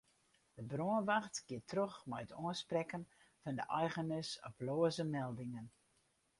De 0.57 0.63
brânwacht 0.69 1.41
giet 1.47 1.65
troch 1.71 1.99
mei 2.09 2.23
it 2.25 2.35
oansprekken 2.43 3.03
fan 3.41 3.57
de 3.59 3.65
eigeners 3.81 4.31
op 4.47 4.55
loaze 4.65 5.05
meldingen. 5.17 5.65